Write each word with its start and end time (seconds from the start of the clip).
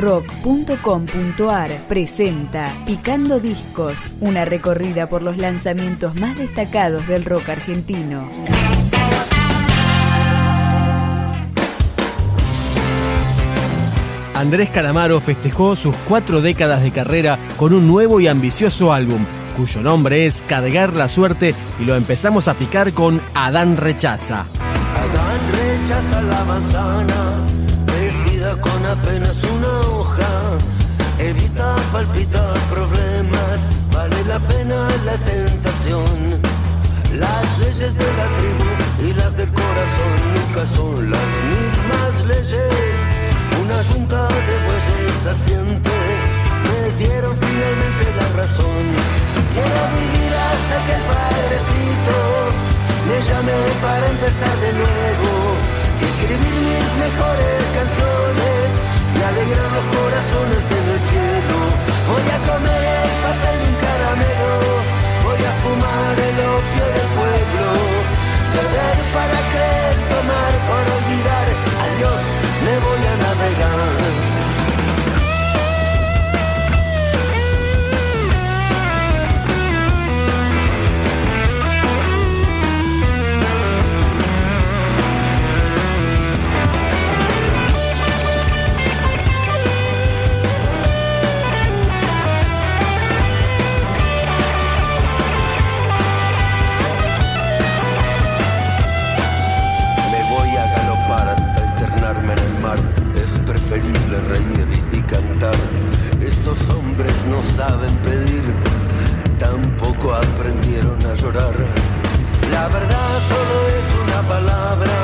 rock.com.ar 0.00 1.70
presenta 1.88 2.72
Picando 2.86 3.38
Discos, 3.38 4.10
una 4.20 4.44
recorrida 4.44 5.08
por 5.08 5.22
los 5.22 5.36
lanzamientos 5.36 6.14
más 6.14 6.36
destacados 6.38 7.06
del 7.06 7.24
rock 7.24 7.50
argentino. 7.50 8.28
Andrés 14.34 14.70
Calamaro 14.70 15.20
festejó 15.20 15.76
sus 15.76 15.94
cuatro 16.08 16.40
décadas 16.40 16.82
de 16.82 16.92
carrera 16.92 17.38
con 17.58 17.74
un 17.74 17.86
nuevo 17.86 18.20
y 18.20 18.26
ambicioso 18.26 18.90
álbum, 18.90 19.22
cuyo 19.54 19.82
nombre 19.82 20.24
es 20.24 20.42
Cargar 20.46 20.94
la 20.94 21.08
Suerte, 21.08 21.54
y 21.78 21.84
lo 21.84 21.94
empezamos 21.94 22.48
a 22.48 22.54
picar 22.54 22.94
con 22.94 23.20
Adán 23.34 23.76
Rechaza. 23.76 24.46
Adán 24.94 25.40
rechaza 25.52 26.22
la 26.22 26.44
manzana, 26.44 27.46
con 28.56 28.86
apenas 28.86 29.36
una 29.44 29.72
hoja. 29.90 30.58
Evita 31.18 31.76
palpitar 31.92 32.58
problemas, 32.70 33.68
vale 33.92 34.24
la 34.24 34.40
pena 34.40 34.88
la 35.04 35.16
tentación. 35.18 36.40
Las 37.14 37.58
leyes 37.58 37.94
de 37.94 38.08
la 38.18 38.26
tribu 38.38 39.08
y 39.08 39.14
las 39.14 39.36
del 39.36 39.52
corazón 39.52 40.16
nunca 40.34 40.66
son 40.66 41.10
las 41.10 41.28
mismas 41.52 42.24
leyes 42.26 43.10
una 43.62 43.84
junta 43.84 44.26
de 44.26 44.54
bueyes 44.66 45.26
asiente 45.26 45.90
me 46.66 47.04
dieron 47.04 47.36
finalmente 47.36 48.04
la 48.16 48.28
razón. 48.40 48.82
Quiero 49.54 49.80
vivir 49.96 50.32
hasta 50.50 50.76
que 50.86 50.94
el 50.98 51.04
padrecito 51.12 52.16
me 53.08 53.18
llame 53.28 53.58
para 53.82 54.06
empezar 54.08 54.56
de 54.58 54.72
nuevo 54.72 55.79
escribir 56.20 56.54
mis 56.68 56.92
mejores 57.00 57.60
canciones. 57.74 58.66
Y 59.16 59.22
alegrar 59.22 59.70
los 59.72 59.86
corazones 59.96 60.64
en 60.70 60.84
el 60.94 61.00
cielo. 61.10 61.56
Voy 62.10 62.26
a 62.30 62.38
comer 62.50 63.04
papel 63.24 63.56
y 63.60 63.66
un 63.68 63.76
caramelo, 63.84 64.52
voy 65.24 65.42
a 65.44 65.52
fumar 65.62 66.14
el 66.28 66.36
opio 66.56 66.84
del 66.96 67.08
pueblo, 67.18 67.66
beber 68.54 68.98
para 69.14 69.38
creer, 69.52 69.79
saben 107.60 107.94
pedir, 108.08 108.44
tampoco 109.38 110.14
aprendieron 110.14 110.98
a 111.04 111.14
llorar. 111.14 111.54
La 112.50 112.66
verdad 112.68 113.12
solo 113.32 113.56
es 113.78 113.86
una 114.02 114.20
palabra 114.34 114.96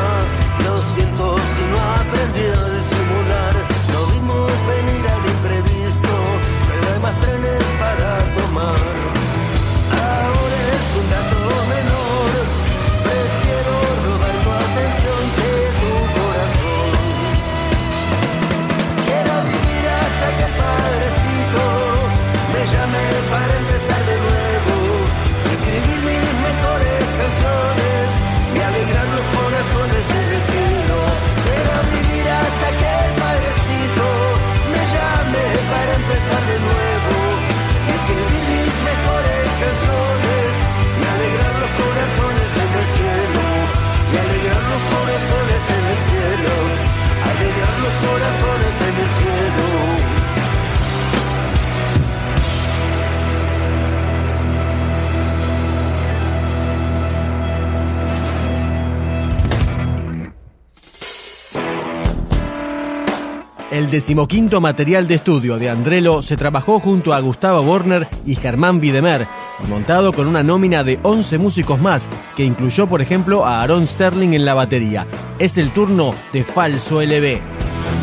El 63.77 63.91
decimoquinto 63.91 64.59
material 64.63 65.07
de 65.07 65.17
estudio 65.17 65.59
de 65.59 65.69
Andrelo 65.69 66.23
se 66.23 66.39
trabajó 66.39 66.81
junto 66.81 67.13
a 67.13 67.21
Gustavo 67.21 67.61
Werner 67.61 68.09
y 68.25 68.35
Germán 68.35 68.81
Videmer, 68.81 69.29
montado 69.69 70.15
con 70.15 70.27
una 70.27 70.43
nómina 70.43 70.83
de 70.83 70.99
11 71.03 71.37
músicos 71.37 71.79
más, 71.79 72.09
que 72.37 72.43
incluyó 72.43 72.87
por 72.87 73.03
ejemplo 73.03 73.45
a 73.45 73.61
Aaron 73.61 73.87
Sterling 73.87 74.33
en 74.33 74.47
la 74.47 74.55
batería. 74.55 75.07
Es 75.39 75.59
el 75.59 75.73
turno 75.73 76.15
de 76.33 76.43
Falso 76.43 77.03
LB. 77.03 77.39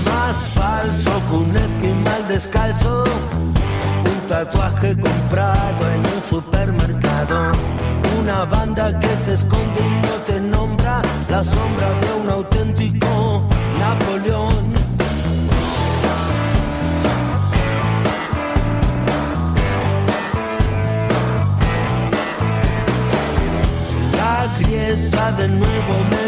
Más 0.06 0.36
falso 0.54 1.12
que 1.28 1.36
un 1.38 1.58
esquimal 1.58 2.28
descalzo, 2.28 3.06
un 3.06 4.28
tatuaje 4.28 4.96
comprado 5.00 5.92
en 5.92 6.00
un 6.02 6.22
supermercado, 6.30 7.52
una 8.22 8.46
banda 8.46 9.00
que 9.00 9.08
te 9.08 9.34
esconde 9.34 9.82
y 9.82 10.08
no 10.08 10.14
te 10.28 10.40
nombra, 10.40 11.02
la 11.32 11.42
sombra 11.42 11.90
de 12.00 12.22
un 12.22 12.30
auténtico 12.30 13.44
Napoleón 13.80 14.83
de 25.38 25.48
nuevo 25.48 26.04
medioevo, 26.10 26.23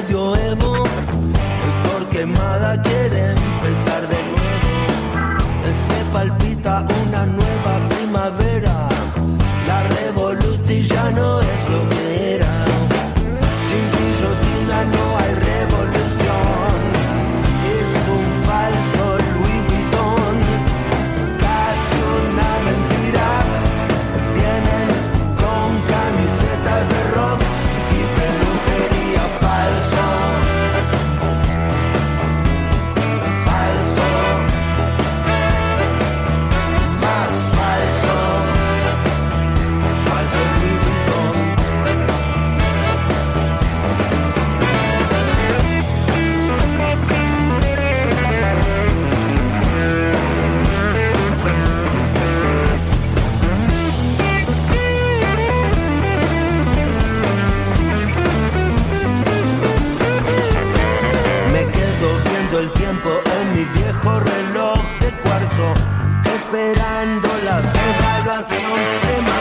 Louis 68.25 68.43
Sin 68.43 68.57
guillotina 68.57 69.34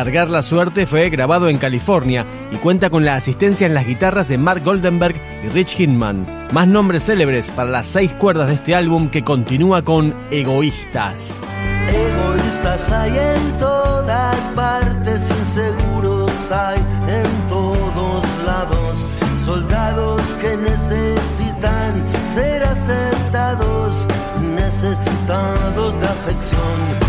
Cargar 0.00 0.30
la 0.30 0.40
Suerte 0.40 0.86
fue 0.86 1.10
grabado 1.10 1.50
en 1.50 1.58
California 1.58 2.24
y 2.50 2.56
cuenta 2.56 2.88
con 2.88 3.04
la 3.04 3.16
asistencia 3.16 3.66
en 3.66 3.74
las 3.74 3.86
guitarras 3.86 4.28
de 4.28 4.38
Mark 4.38 4.62
Goldenberg 4.64 5.14
y 5.44 5.48
Rich 5.50 5.78
Hinman. 5.78 6.48
Más 6.52 6.66
nombres 6.66 7.04
célebres 7.04 7.50
para 7.50 7.68
las 7.68 7.86
seis 7.86 8.14
cuerdas 8.14 8.48
de 8.48 8.54
este 8.54 8.74
álbum 8.74 9.10
que 9.10 9.22
continúa 9.22 9.82
con 9.82 10.14
Egoístas. 10.30 11.42
Egoístas 11.90 12.90
hay 12.92 13.10
en 13.10 13.58
todas 13.58 14.36
partes, 14.56 15.20
inseguros 15.38 16.32
hay 16.50 16.78
en 16.78 17.48
todos 17.50 18.24
lados, 18.46 19.04
soldados 19.44 20.22
que 20.40 20.56
necesitan 20.56 22.06
ser 22.32 22.62
aceptados, 22.62 24.06
necesitados 24.40 26.00
de 26.00 26.06
afección. 26.06 26.99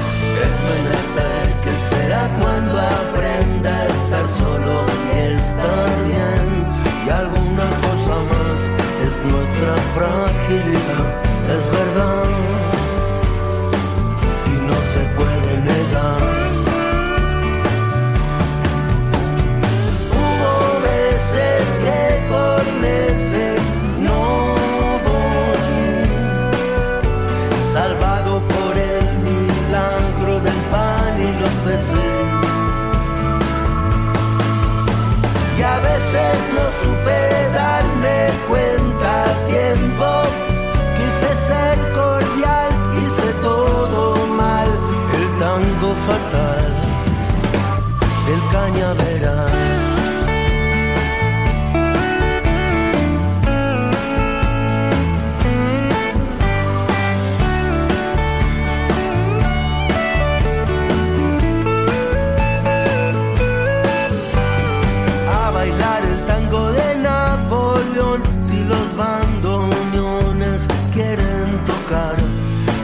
Tocar. 71.65 72.15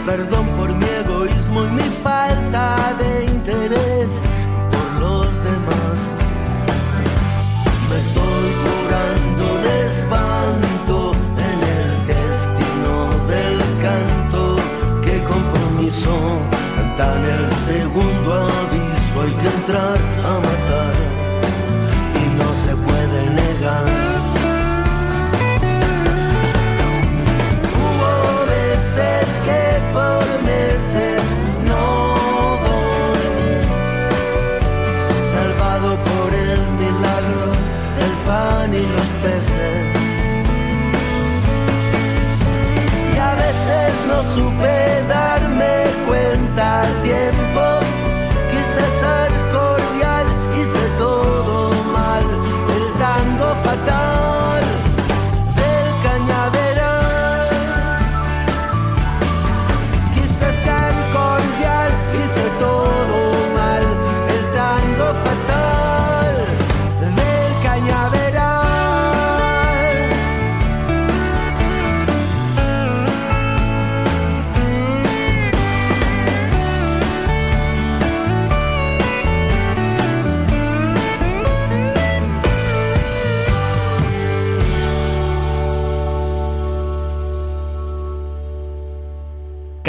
Perdón 0.05 0.47
por 0.57 0.73
mi 0.73 0.85
egoísmo 0.85 1.65
y 1.65 1.69
mi 1.71 1.89
falta 2.03 2.93
de 2.99 3.16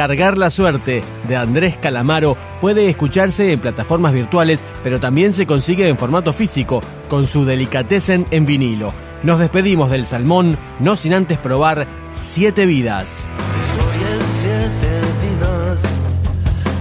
Cargar 0.09 0.39
la 0.39 0.49
suerte 0.49 1.05
de 1.29 1.37
Andrés 1.37 1.77
Calamaro 1.77 2.35
puede 2.63 2.89
escucharse 2.89 3.53
en 3.53 3.61
plataformas 3.61 4.15
virtuales, 4.15 4.65
pero 4.83 4.99
también 4.99 5.35
se 5.35 5.47
consigue 5.47 5.87
en 5.87 5.99
formato 5.99 6.33
físico, 6.33 6.83
con 7.11 7.27
su 7.27 7.45
delicatessen 7.45 8.27
en 8.31 8.47
vinilo. 8.47 8.95
Nos 9.23 9.39
despedimos 9.39 9.91
del 9.91 10.07
salmón, 10.07 10.57
no 10.81 10.97
sin 10.97 11.13
antes 11.13 11.37
probar 11.37 11.87
Siete 12.15 12.65
Vidas. 12.65 13.29
Soy 13.77 14.03
el 14.03 14.21
siete 14.41 15.27
vidas, 15.27 15.79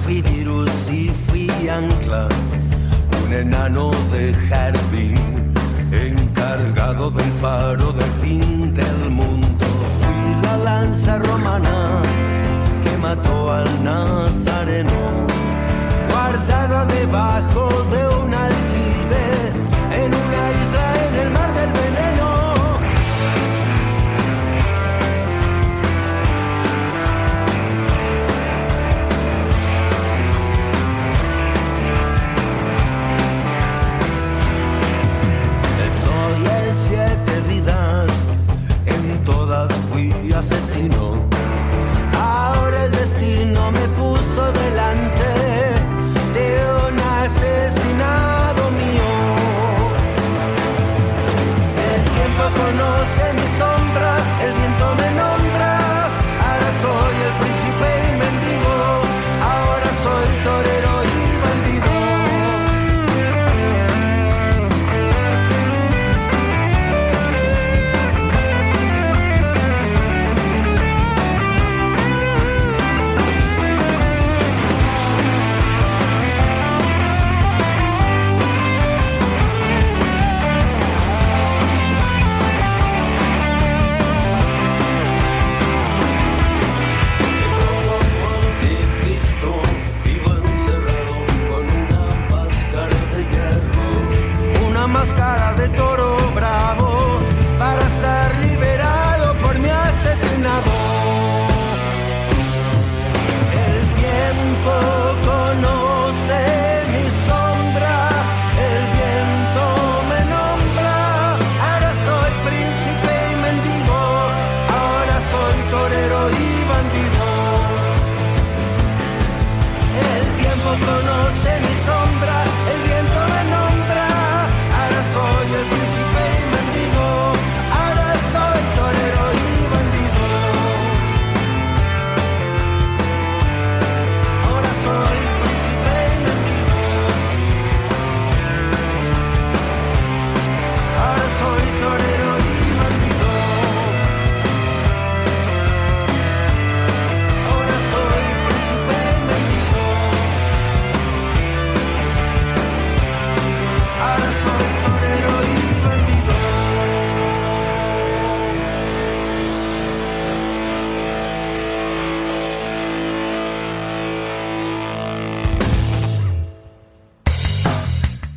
fui 0.05 0.21
virus 0.21 0.89
y 0.89 1.11
fui 1.27 1.67
ancla, 1.67 2.29
un 3.25 3.33
enano 3.33 3.91
de 4.13 4.33
jardín, 4.47 5.17
encargado 5.91 7.11
del 7.11 7.31
faro 7.41 7.91
del 7.91 8.11
fin 8.21 8.73
del 8.73 9.09
mundo. 9.09 9.65
Fui 9.99 10.41
la 10.43 10.57
lanza 10.59 11.19
romana 11.19 12.16
mató 12.97 13.51
al 13.51 13.83
nazareno, 13.83 15.27
guardada 16.09 16.85
debajo 16.85 17.76